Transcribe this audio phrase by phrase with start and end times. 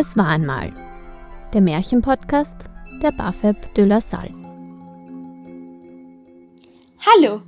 [0.00, 0.72] Es war einmal
[1.52, 2.54] der Märchenpodcast
[3.02, 4.32] der Bafeb de la Salle.
[7.04, 7.42] Hallo,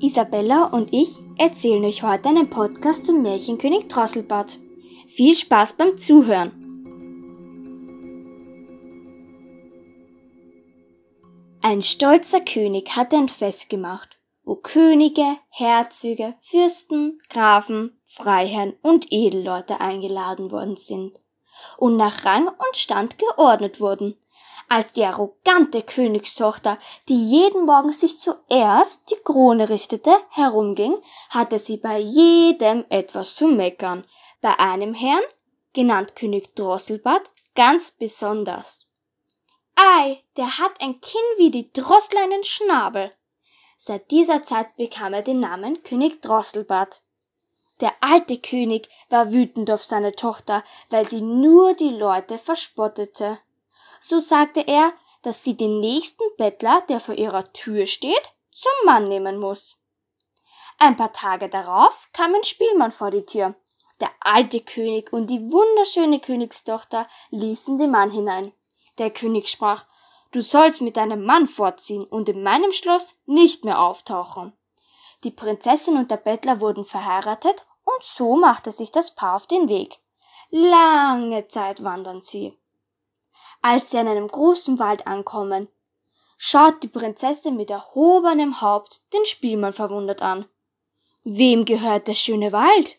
[0.00, 4.58] Isabella und ich erzählen euch heute einen Podcast zum Märchenkönig Drosselbart.
[5.06, 6.50] Viel Spaß beim Zuhören!
[11.60, 19.80] Ein stolzer König hatte ein Fest gemacht, wo Könige, Herzöge, Fürsten, Grafen, Freiherren und Edelleute
[19.80, 21.21] eingeladen worden sind
[21.76, 24.16] und nach Rang und Stand geordnet wurden.
[24.68, 30.94] Als die arrogante Königstochter, die jeden Morgen sich zuerst die Krone richtete, herumging,
[31.30, 34.04] hatte sie bei jedem etwas zu meckern.
[34.40, 35.22] Bei einem Herrn,
[35.72, 38.88] genannt König Drosselbart, ganz besonders.
[39.74, 43.12] Ei, der hat ein Kinn wie die Drossel einen Schnabel.
[43.76, 47.02] Seit dieser Zeit bekam er den Namen König Drosselbart.
[47.82, 53.40] Der alte König war wütend auf seine Tochter, weil sie nur die Leute verspottete.
[54.00, 59.08] So sagte er, dass sie den nächsten Bettler, der vor ihrer Tür steht, zum Mann
[59.08, 59.76] nehmen muss.
[60.78, 63.56] Ein paar Tage darauf kam ein Spielmann vor die Tür.
[64.00, 68.52] Der alte König und die wunderschöne Königstochter ließen den Mann hinein.
[68.98, 69.86] Der König sprach,
[70.30, 74.52] Du sollst mit deinem Mann fortziehen und in meinem Schloss nicht mehr auftauchen.
[75.24, 79.68] Die Prinzessin und der Bettler wurden verheiratet und so machte sich das Paar auf den
[79.68, 79.98] Weg.
[80.50, 82.58] Lange Zeit wandern sie.
[83.62, 85.68] Als sie an einem großen Wald ankommen,
[86.36, 90.48] schaut die Prinzessin mit erhobenem Haupt den Spielmann verwundert an.
[91.22, 92.98] Wem gehört der schöne Wald?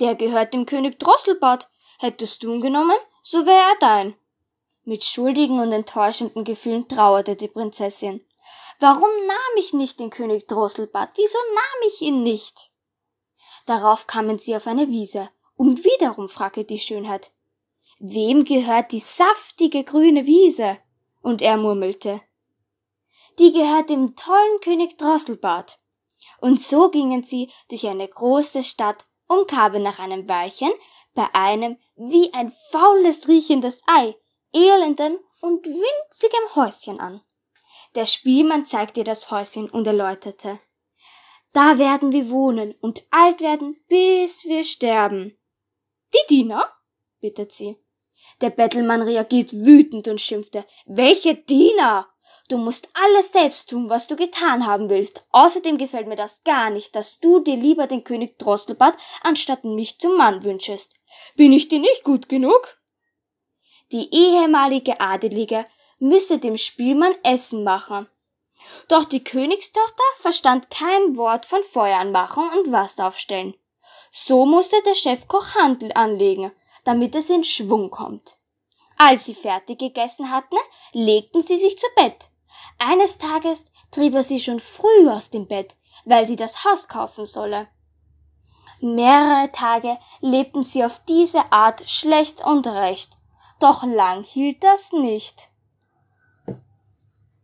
[0.00, 1.70] Der gehört dem König Drosselbart.
[2.00, 4.16] Hättest du ihn genommen, so wäre er dein.
[4.82, 8.26] Mit schuldigen und enttäuschenden Gefühlen trauerte die Prinzessin.
[8.80, 11.10] Warum nahm ich nicht den König Drosselbart?
[11.14, 12.71] Wieso nahm ich ihn nicht?
[13.66, 17.30] Darauf kamen sie auf eine Wiese, und wiederum fragte die Schönheit
[17.98, 20.78] Wem gehört die saftige grüne Wiese?
[21.20, 22.20] Und er murmelte
[23.38, 25.78] Die gehört dem tollen König Drosselbart.
[26.40, 30.72] Und so gingen sie durch eine große Stadt und kamen nach einem Weilchen
[31.14, 34.16] bei einem wie ein faules riechendes Ei,
[34.52, 37.22] elendem und winzigem Häuschen an.
[37.94, 40.58] Der Spielmann zeigte ihr das Häuschen und erläuterte
[41.52, 45.38] da werden wir wohnen und alt werden, bis wir sterben.
[46.14, 46.70] Die Diener?
[47.20, 47.76] bittet sie.
[48.40, 50.64] Der Bettelmann reagiert wütend und schimpfte.
[50.86, 52.08] Welche Diener?
[52.48, 55.24] Du musst alles selbst tun, was du getan haben willst.
[55.30, 59.98] Außerdem gefällt mir das gar nicht, dass du dir lieber den König Drosselbart anstatt mich
[59.98, 60.92] zum Mann wünschest.
[61.36, 62.78] Bin ich dir nicht gut genug?
[63.92, 65.66] Die ehemalige Adelige
[65.98, 68.08] müsse dem Spielmann Essen machen.
[68.88, 73.54] Doch die Königstochter verstand kein Wort von Feuer anmachen und Wasser aufstellen.
[74.10, 76.52] So musste der Chefkoch Handel anlegen,
[76.84, 78.36] damit es in Schwung kommt.
[78.98, 80.56] Als sie fertig gegessen hatten,
[80.92, 82.28] legten sie sich zu Bett.
[82.78, 87.26] Eines Tages trieb er sie schon früh aus dem Bett, weil sie das Haus kaufen
[87.26, 87.68] solle.
[88.80, 93.16] Mehrere Tage lebten sie auf diese Art schlecht und recht,
[93.60, 95.51] doch lang hielt das nicht.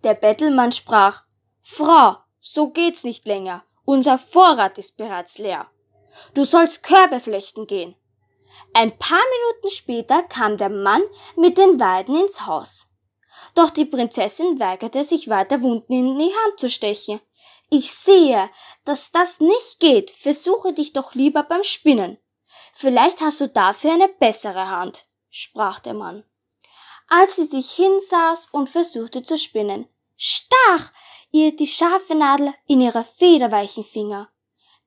[0.04, 1.24] Der Bettelmann sprach
[1.62, 3.64] Frau, so geht's nicht länger.
[3.84, 5.66] Unser Vorrat ist bereits leer.
[6.34, 7.96] Du sollst Körbe flechten gehen.
[8.74, 11.02] Ein paar Minuten später kam der Mann
[11.36, 12.88] mit den Weiden ins Haus.
[13.54, 17.20] Doch die Prinzessin weigerte sich weiter Wunden in die Hand zu stechen.
[17.70, 18.50] Ich sehe,
[18.84, 20.10] dass das nicht geht.
[20.10, 22.18] Versuche dich doch lieber beim Spinnen.
[22.72, 26.24] Vielleicht hast du dafür eine bessere Hand, sprach der Mann
[27.08, 30.92] als sie sich hinsaß und versuchte zu spinnen, stach
[31.30, 34.28] ihr die scharfe Nadel in ihre federweichen Finger.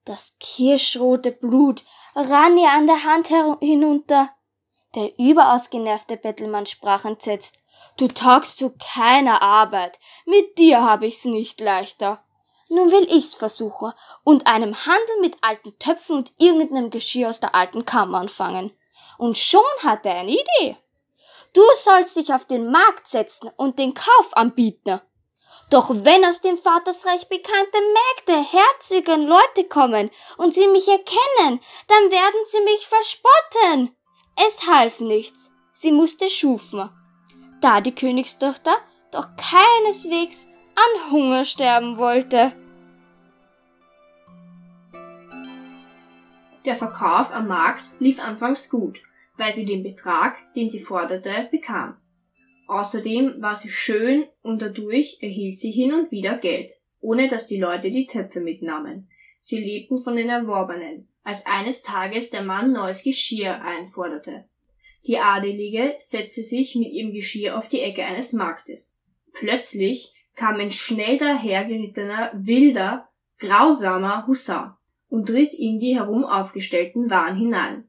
[0.05, 1.83] Das kirschrote Blut
[2.15, 3.27] rann ihr an der Hand
[3.59, 4.29] hinunter.
[4.95, 7.57] Der überaus genervte Bettelmann sprach entsetzt.
[7.97, 9.99] Du taugst zu keiner Arbeit.
[10.25, 12.23] Mit dir hab ich's nicht leichter.
[12.67, 13.93] Nun will ich's versuchen
[14.23, 18.71] und einem Handel mit alten Töpfen und irgendeinem Geschirr aus der alten Kammer anfangen.
[19.17, 20.77] Und schon hat er eine Idee.
[21.53, 25.01] Du sollst dich auf den Markt setzen und den Kauf anbieten.
[25.69, 27.77] Doch wenn aus dem Vatersreich bekannte
[28.25, 33.95] Mägde, Herzöge und Leute kommen und sie mich erkennen, dann werden sie mich verspotten.
[34.47, 36.89] Es half nichts, sie musste schufen.
[37.61, 38.77] Da die Königstochter
[39.11, 42.53] doch keineswegs an Hunger sterben wollte.
[46.65, 49.01] Der Verkauf am Markt lief anfangs gut
[49.41, 51.97] weil sie den Betrag, den sie forderte, bekam.
[52.67, 57.59] Außerdem war sie schön und dadurch erhielt sie hin und wieder Geld, ohne dass die
[57.59, 59.09] Leute die Töpfe mitnahmen.
[59.39, 64.45] Sie lebten von den Erworbenen, als eines Tages der Mann neues Geschirr einforderte.
[65.07, 69.01] Die Adelige setzte sich mit ihrem Geschirr auf die Ecke eines Marktes.
[69.33, 73.09] Plötzlich kam ein schnell dahergerittener, wilder,
[73.39, 74.79] grausamer Husar
[75.09, 77.87] und ritt in die herum aufgestellten Waren hinein.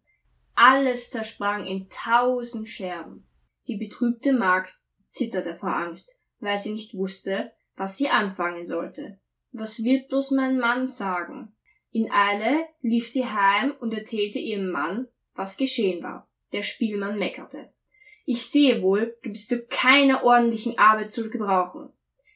[0.55, 3.27] Alles zersprang in tausend Scherben.
[3.67, 4.75] Die betrübte Magd
[5.09, 9.19] zitterte vor Angst, weil sie nicht wusste, was sie anfangen sollte.
[9.53, 11.55] Was wird bloß mein Mann sagen?
[11.91, 16.29] In Eile lief sie heim und erzählte ihrem Mann, was geschehen war.
[16.53, 17.73] Der Spielmann meckerte.
[18.25, 21.91] Ich sehe wohl, du bist zu keiner ordentlichen Arbeit zu gebrauchen.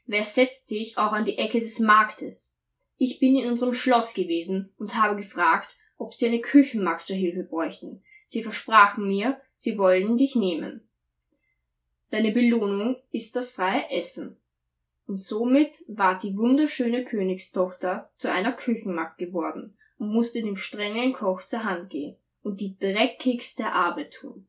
[0.05, 2.61] Wer setzt sich auch an die Ecke des Marktes?
[2.97, 7.45] Ich bin in unserem Schloss gewesen und habe gefragt, ob sie eine Küchenmagd zur Hilfe
[7.45, 8.03] bräuchten.
[8.27, 10.87] Sie versprachen mir, sie wollen dich nehmen.
[12.11, 14.37] Deine Belohnung ist das freie Essen.
[15.07, 21.43] Und somit war die wunderschöne Königstochter zu einer Küchenmagd geworden und musste dem strengen Koch
[21.45, 24.49] zur Hand gehen und die dreckigste Arbeit tun.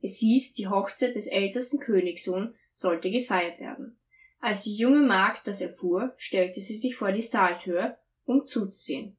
[0.00, 3.98] Es hieß, die Hochzeit des ältesten Königssohn sollte gefeiert werden.
[4.40, 9.17] Als die junge Magd das erfuhr, stellte sie sich vor die Saaltür, um zuzusehen.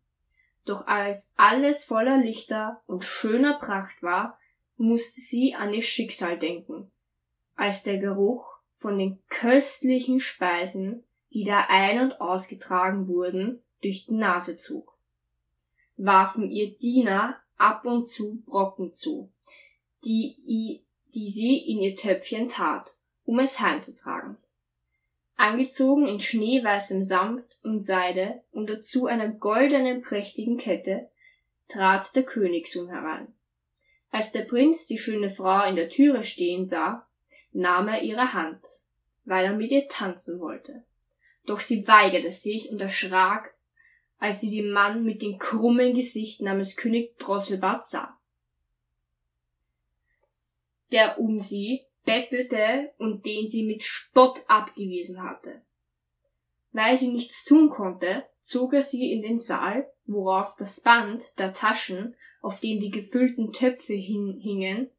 [0.69, 4.37] Doch als alles voller Lichter und schöner Pracht war,
[4.77, 6.91] musste sie an ihr Schicksal denken,
[7.55, 14.13] als der Geruch von den köstlichen Speisen, die da ein- und ausgetragen wurden, durch die
[14.13, 14.95] Nase zog.
[15.97, 19.31] Warfen ihr Diener ab und zu Brocken zu,
[20.05, 20.83] die,
[21.15, 22.95] die sie in ihr Töpfchen tat,
[23.25, 24.37] um es heimzutragen.
[25.39, 31.09] Angezogen in schneeweißem Samt und Seide und dazu einer goldenen prächtigen Kette,
[31.69, 33.33] trat der Königssohn herein.
[34.11, 37.07] Als der Prinz die schöne Frau in der Türe stehen sah,
[37.53, 38.65] nahm er ihre Hand,
[39.23, 40.83] weil er mit ihr tanzen wollte.
[41.45, 43.53] Doch sie weigerte sich und erschrak
[44.17, 48.19] als sie den Mann mit dem krummen Gesicht namens König Drosselbart sah.
[50.91, 55.61] Der um sie bettelte und den sie mit Spott abgewiesen hatte.
[56.71, 61.53] Weil sie nichts tun konnte, zog er sie in den Saal, worauf das Band der
[61.53, 64.89] Taschen, auf dem die gefüllten Töpfe hingen,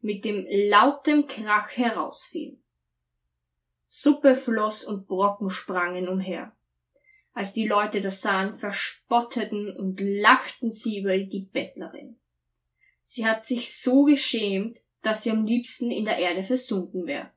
[0.00, 2.58] mit dem lautem Krach herausfiel.
[3.84, 6.54] Suppe floss und Brocken sprangen umher.
[7.32, 12.16] Als die Leute das sahen, verspotteten und lachten sie über die Bettlerin.
[13.02, 17.30] Sie hat sich so geschämt, dass sie am liebsten in der Erde versunken wäre.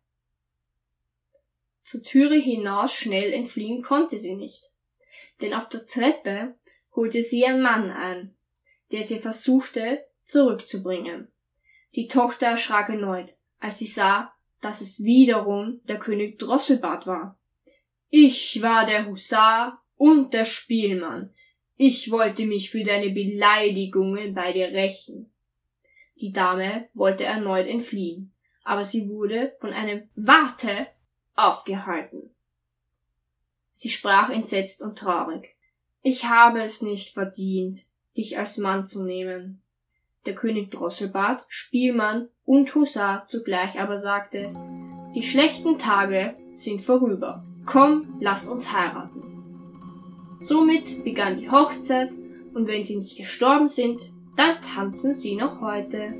[1.83, 4.71] Zur Türe hinaus schnell entfliehen konnte sie nicht,
[5.41, 6.55] denn auf der Treppe
[6.95, 8.35] holte sie ihren Mann ein,
[8.91, 11.27] der sie versuchte zurückzubringen.
[11.95, 17.37] Die Tochter erschrak erneut, als sie sah, dass es wiederum der König Drosselbart war.
[18.09, 21.33] Ich war der Husar und der Spielmann.
[21.75, 25.32] Ich wollte mich für deine Beleidigungen bei dir rächen.
[26.21, 28.33] Die Dame wollte erneut entfliehen,
[28.63, 30.87] aber sie wurde von einem Warte
[31.35, 32.29] aufgehalten.
[33.71, 35.55] Sie sprach entsetzt und traurig.
[36.03, 37.79] Ich habe es nicht verdient,
[38.15, 39.61] dich als Mann zu nehmen.
[40.25, 44.53] Der König Drosselbart, Spielmann und Husar zugleich aber sagte,
[45.15, 47.43] die schlechten Tage sind vorüber.
[47.65, 49.21] Komm, lass uns heiraten.
[50.39, 52.11] Somit begann die Hochzeit
[52.53, 56.13] und wenn sie nicht gestorben sind, dann tanzen sie noch heute.